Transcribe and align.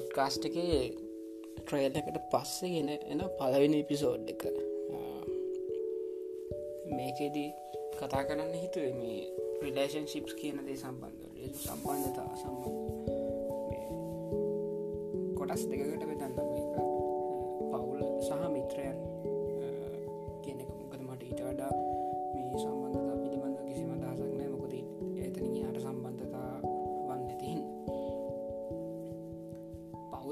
Podcast 0.00 0.46
එක 0.48 0.54
trail 1.60 1.96
එකට 2.00 2.18
පස්සේ 2.32 2.70
ගෙන 2.72 2.88
එන 2.90 3.20
පලවෙනි 3.38 3.80
පිසෝඩ් 3.88 4.30
එක. 4.32 4.42
මේකෙදී 6.96 7.50
කතා 7.98 8.22
කරන්න 8.28 8.54
හිතුවේ 8.54 8.94
මේ 8.96 9.20
ප්‍රිලේෂන් 9.60 10.06
ශිප්ස් 10.12 10.32
කියන 10.40 10.58
දේ 10.64 10.78
සම්බන්ධ 10.80 11.52
සම්බන්ධතා 11.64 12.30
සම්බන්ධ 12.40 12.80
කොටස් 15.38 15.62
දෙකට 15.68 16.02
වෙතන්න 16.08 16.34
මේක. 16.48 16.74
පවුල 17.70 18.00
සහ 18.24 18.32
මිත්‍රයන්. 18.56 18.98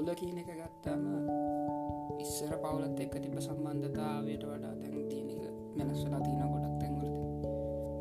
පවුල 0.09 0.17
කියන 0.17 0.37
එක 0.41 0.49
ගත්තාම 0.49 1.01
ඉස්සර 2.17 2.53
පවුලත් 2.57 2.97
එක්ක 2.97 3.15
තිබ 3.21 3.35
සම්බන්ධතාවයට 3.37 4.43
වඩා 4.43 4.71
දැන් 4.73 5.03
තියෙන 5.05 5.29
එක 5.29 5.43
මෙනස්සලා 5.77 6.21
තියන 6.23 6.39
ගොඩක් 6.43 6.77
තැන්වලද. 6.81 7.13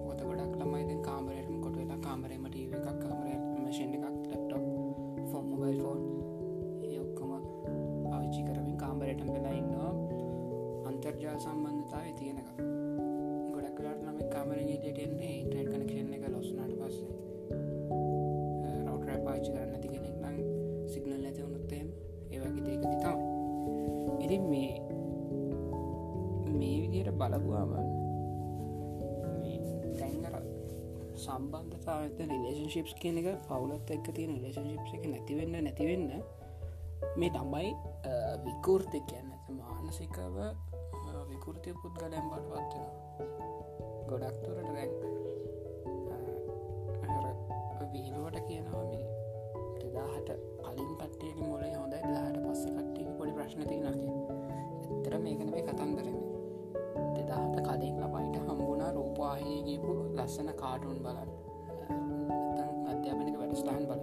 මොත 0.07 0.21
ගොඩක් 0.23 0.55
ළමයි 0.57 0.87
දැන් 0.89 1.03
කාමරයටම 1.05 1.59
කොට 1.61 1.77
වෙලා 1.77 1.99
කාමරේමට 2.07 2.57
එකක් 2.57 2.87
කාමරය 3.03 3.35
මශෙන් 3.59 3.93
එකක් 3.93 4.07
ලැප්ටොප් 4.25 4.65
ෆෝම් 5.31 5.45
මොබයිල් 5.51 5.79
ෆෝන් 5.85 6.01
ඒ 6.87 6.97
ඔක්කොම 7.05 7.31
පාවිච්චි 8.07 8.43
කරමින් 8.49 8.81
කාමරයටම 8.85 9.29
වෙලා 9.29 9.55
ඉන්නවා. 9.61 9.93
අන්තර්ජාල 10.89 11.39
සම්බන්ධතාව 11.39 12.09
තියෙන 12.19 12.41
එක. 12.43 12.51
ගොඩක් 13.53 13.75
කලාට 13.77 14.01
නම 14.03 14.19
කාමර 14.33 14.65
ට 14.65 14.97
එන්නේ 14.99 15.35
ඉන්ටර් 15.43 15.67
කනක්ෂන් 15.69 16.17
එක 16.17 16.25
ලොස්නට 16.33 16.73
පස්සේ. 16.81 17.38
විදියට 27.29 27.43
බලපුවාම 27.43 27.73
තැන්ගර 29.99 30.35
සම්බන්ධතාව 31.17 32.01
ඇත 32.03 32.19
රිලේශිප්ස් 32.23 32.95
කියන 33.01 33.19
එක 33.21 33.29
පවුලත් 33.49 33.91
එක්ක 33.91 34.07
තියෙන 34.15 34.33
රිලේශිප් 34.35 34.95
එක 34.95 35.05
නැතිවෙන්න 35.07 35.53
නැතිවෙන්න 35.59 36.05
මේ 37.17 37.31
තමයි 37.31 37.69
විකෘති 38.45 39.01
කියන්න 39.11 39.33
ඇත 39.33 39.47
මානසිකව 39.53 40.39
විකෘතිය 41.31 41.75
පුද්ගලයන් 41.83 42.27
බට 42.31 42.47
පත්වෙන 42.51 42.87
ගොඩක්තුරට 44.09 44.69
දැන් 44.69 44.93
විහිලුවට 47.93 48.41
කියනවා 48.47 48.85
මේ 48.85 49.05
දෙදාහට 49.81 50.31
කලින් 50.65 50.93
කට්ටියක 50.97 51.39
මොලේ 51.41 51.75
හොඳයි 51.75 52.03
දහට 52.05 52.43
පස්සේ 52.45 52.73
කට්ටියක 52.73 53.11
පොඩි 53.19 53.33
ප්‍රශ්නති 53.33 53.77
නකිය 53.83 54.19
එතර 54.99 55.15
මේකන 55.19 55.51
මේ. 55.51 55.63
කතන්දරම 55.63 56.28
ලස්සන 60.29 60.51
කාටුන් 60.55 60.99
බලන්න. 61.01 61.31
අධ්‍යාපනික 62.87 63.37
වැඩස්ටාන් 63.41 63.85
බලන්න. 63.89 64.03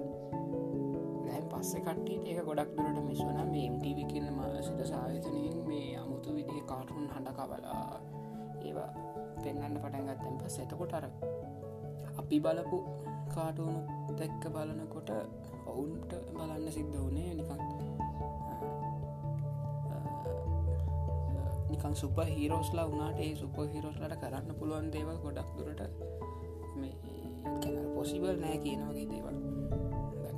දැන් 1.25 1.43
පස්සේ 1.51 1.81
කට්ටියට 1.81 2.25
ඒක 2.25 2.39
ගොඩක් 2.47 2.71
දුරට 2.77 3.01
මිස්වන 3.03 3.41
මේ 3.51 3.65
MTV 3.69 4.07
කියන්නම 4.11 4.39
සිට 4.59 4.81
සාහිතනයෙන් 4.85 5.59
මේ 5.67 5.91
අමුතු 5.97 6.33
විදිහ 6.37 6.63
කාටුන් 6.65 7.05
හඬ 7.07 7.29
කබලා 7.37 7.83
ඒවා 8.61 8.89
පෙන්න්න 9.43 9.77
පටන්ගත්තැන් 9.77 10.39
පස් 10.39 10.57
එතකොට 10.59 10.93
අර 10.93 11.05
අපි 12.17 12.39
බලපු 12.39 12.79
කාටුණු 13.35 13.77
දැක්ක 14.17 14.49
බලනකොට 14.49 15.11
ඔවුන්ට 15.67 16.17
බලන්න 16.31 16.71
සිද්ධ 16.71 16.97
වනේ 17.03 17.33
නිකන් 17.35 17.61
නිකන් 21.69 21.95
සුප 21.95 22.17
හිරෝස්ලා 22.31 22.87
වනාට 22.89 23.19
ඒ 23.19 23.33
සුප 23.35 23.57
හිරෝස්ලට 23.73 24.15
කරන්න 24.21 24.55
පුළුවන් 24.59 24.91
දේවල් 24.93 25.17
ගොඩක් 25.23 25.49
දුරට 25.57 25.81
මේ 26.75 26.95
පොසිබල් 27.95 28.35
නෑ 28.43 28.57
කියනවගේ 28.63 29.05
දේවල්. 29.11 29.37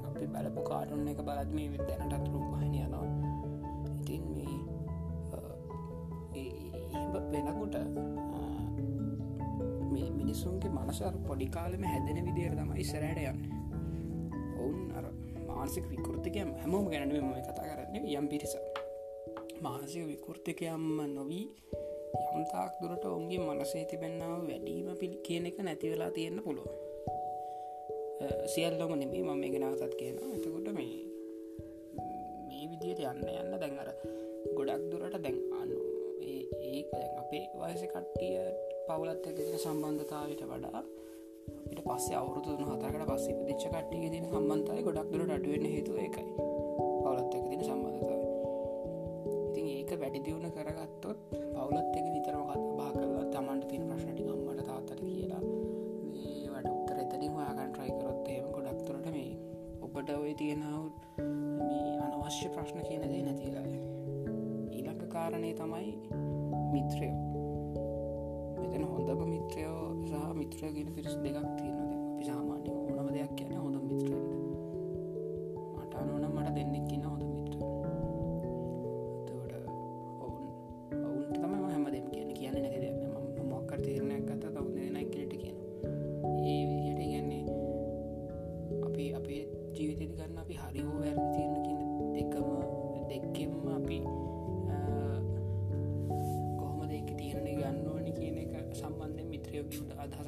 අපි 0.07 0.25
බලපු 0.33 0.61
කාටුන් 0.69 1.07
එක 1.07 1.21
බලත් 1.27 1.49
මේ 1.57 1.67
විද්‍යනටත් 1.73 2.27
රූපහනි 2.33 2.79
යනවා. 2.85 3.05
ඉතින් 3.99 4.23
මේ 4.35 4.57
වෙනකුට 7.33 7.75
මේ 9.91 10.09
මිනිස්සුන්ගේ 10.11 10.71
මනසර 10.71 11.15
පොඩිකාලම 11.27 11.83
හැදෙන 11.83 12.19
විදිර 12.27 12.53
තමයි 12.55 12.79
ඉස්සරයට 12.83 13.19
යන්න. 13.31 13.39
ඔවුන් 14.59 14.91
අර 14.97 15.05
මානසික 15.47 15.85
විකෘතිකයම් 15.91 16.49
හැමෝම 16.61 16.89
ගැන 16.91 17.13
මෙම 17.13 17.29
කතා 17.41 17.65
කරන්නේ 17.69 18.17
යම් 18.17 18.27
පිරිස 18.31 18.53
මානසික 19.61 20.03
විකෘතිකයම්ම 20.05 20.85
නොවී 21.09 21.45
යම්තාක් 22.33 22.73
දුරට 22.81 23.03
ඔවුන්ගේ 23.05 23.39
මනසේ 23.39 23.85
තිබෙන්නාව 23.85 24.41
වැඩීම 24.43 24.89
පිළි 24.99 25.17
කියන 25.21 25.47
එක 25.49 25.57
නැතිවෙලා 25.59 26.11
තියෙන්න්න 26.11 26.43
පුළුව 26.43 26.67
සියල්ලොම 28.47 28.93
නෙමේ 28.93 29.23
මම 29.23 29.39
මේ 29.41 29.51
ගෙනවතත් 29.53 29.93
කියන 29.95 30.17
එතකොට 30.29 30.69
මේ 30.71 30.93
මේ 32.47 32.65
විදියට 32.71 33.01
යන්න 33.03 33.23
යන්න 33.33 33.53
දැන් 33.55 33.75
අර 33.83 33.89
ගොඩක් 34.57 34.83
දුරට 34.91 35.17
දැන් 35.17 35.37
අනු 35.61 35.79
ඒක 36.23 36.93
අපේ 37.17 37.43
වයස 37.55 37.83
කට්ටිය 37.87 38.35
පවුලත් 38.87 39.25
ඇතින 39.25 39.57
සම්බන්ධතාවට 39.57 40.45
වඩා 40.45 40.81
අපිට 40.81 41.81
පස්සේ 41.87 42.17
අවුරුදු 42.17 42.51
හතරකට 42.69 43.09
පස්සේ 43.09 43.39
දිච්ච 43.47 43.65
කට්ටිය 43.67 44.13
තින 44.13 44.29
සම්බන්තය 44.29 44.79
ගොඩක් 44.83 45.11
දුරට 45.11 45.35
අඩුවෙන 45.35 45.67
හේතු 45.67 45.99
එකයි 45.99 46.27
ඉතින් 50.07 50.23
ඒක 50.23 50.23
වැඩි 50.23 50.25
දියුණ 50.25 50.51
කරගත්තොත් 50.55 51.17
පවුලත් 51.53 51.95
එක 51.99 52.05
නිතරම 52.07 52.43
කත 52.47 52.63
බා 52.77 52.91
කරලා 52.91 53.25
තමන්ට 53.31 53.67
තින 53.67 53.83
ප්‍රශ්නටි 53.89 54.23
අම්මට 54.25 54.61
තාත්තට 54.67 55.01
කියලා 55.01 55.41
වට 56.51 56.69
උත්තර 56.71 56.99
එතනින් 57.03 57.33
හොයාගන් 57.35 57.71
ට්‍රයිකරොත් 57.71 58.27
ඒම 58.27 58.45
ගොඩක් 58.55 58.79
තුරට 58.87 59.07
මේ 59.11 59.31
ඔබට 59.81 60.09
ඔය 60.15 60.33
තියෙනව 60.33 60.91
මේ 61.59 61.97
අනවශ්‍ය 62.05 62.47
ප්‍රශ්න 62.55 62.79
කියනදේ 62.87 63.21
නැතිලාය 63.25 63.73
ඊළඟ 64.71 65.03
කාරණය 65.09 65.51
තමයි 65.53 65.91
මිත්‍රයෝ. 66.71 67.17
මෙතන 68.59 68.83
හොඳම 68.85 69.21
මිත්‍රයෝ 69.27 69.81
සහ 70.05 70.33
මිත්‍රය 70.39 70.71
ගෙන 70.71 70.93
පිරිස් 70.95 71.15
දෙකක් 71.23 71.47
තියෙනද 71.59 71.81
අපි 71.83 72.23
සාමාන්‍ය 72.23 72.69
ඕනම 72.71 73.11
දෙයක් 73.11 73.35
කියන 73.35 73.53
හොඳ 73.57 73.83
මිත්‍රෙන්ට 73.83 74.31
මට 75.75 75.91
අනුවන 75.95 76.25
මට 76.31 76.55
දෙන්නෙක් 76.55 76.87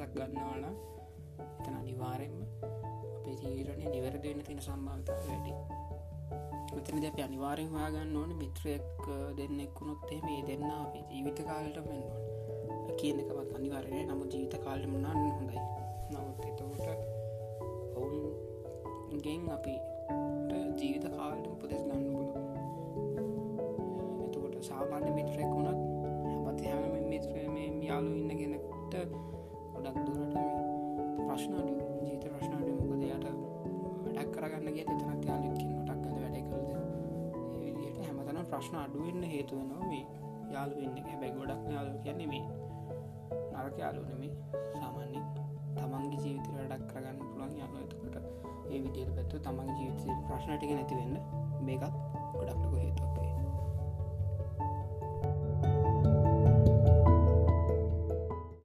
අදහසක් 0.00 0.12
ගන්නවාන 0.16 0.64
එතන 1.60 1.74
අනිවාරෙන්ම 1.74 2.36
අපේ 3.16 3.34
තීරණය 3.40 3.86
නිවැරදිවෙන්න 3.86 4.46
තින 4.46 4.58
සම්බන්ධතාව 4.58 5.24
වැඩි. 5.26 5.52
මෙතන 6.74 6.96
ද 6.96 7.04
අප 7.08 7.18
අනිවාරෙන් 7.26 7.70
වාගන්න 7.74 8.16
ඕන 8.16 8.32
මිත්‍රයක් 8.40 9.04
දෙන්නෙක්කුණොත් 9.36 10.10
එම 10.10 10.22
මේ 10.26 10.42
දෙන්න 10.48 10.64
අපේ 10.76 11.04
ජීවිත 11.10 11.38
කාලට 11.48 11.76
වෙන්නවා 11.80 12.96
කියන 12.98 13.20
එකවත් 13.22 13.50
අනිවාරණය 13.58 14.00
නම 14.04 14.22
ජීවිත 14.32 14.56
කාලෙම 14.64 14.92
නන්න 14.96 15.20
හොඳයි. 15.36 15.60
නමුත් 16.12 16.40
එතකොට 16.48 16.86
ඔවුන්ගෙන් 17.96 19.42
අපි 19.56 19.74
ජීවිත 20.78 21.06
කාලට 21.16 21.44
උපදෙස් 21.46 21.82
ගන්න 21.84 22.04
පුළ 22.14 22.30
එතකොට 24.24 24.54
සාමාන්‍ය 24.70 25.10
මිත්‍රයක් 25.18 25.50
වුණත් 25.54 25.80
හැමති 26.50 26.64
හැම 26.70 27.10
මිත්‍ර 27.10 27.34
මේ 27.56 27.68
යාලු 27.88 28.14
ඉන්න 28.14 28.38
ගෙනට 28.40 29.29
ප්‍රශ්න 38.60 38.76
අඩුවෙන්න 38.76 39.22
හේතුවනවා 39.24 39.86
මේ 39.90 40.00
යාලු 40.54 40.74
වෙන්න 40.78 40.96
හැබැයි 41.02 41.36
ගොඩක් 41.36 41.62
යාලු 41.70 41.92
කියන්නේ 42.02 42.26
මේ 42.26 42.42
නරක 43.52 43.78
යාලුනෙමේ 43.78 44.32
සාමාන්‍ය 44.74 45.22
තමන්ගේ 45.76 46.18
ජීවිතර 46.24 46.52
වැඩක් 46.58 46.84
කරගන්න 46.90 47.22
පුළන් 47.30 47.54
යාලු 47.60 47.78
ඇතකට 47.78 48.16
ඒ 48.68 48.80
විදියට 48.84 49.14
පැත්තු 49.14 49.40
තමන්ගේ 49.46 49.78
ජීවිත 49.78 50.26
ප්‍රශ්නටික 50.26 50.72
නැතිවෙන්න 50.72 51.16
මේකත් 51.62 51.96
ගොඩක්ටක 52.34 52.76
හේතුක්ේ 52.76 53.30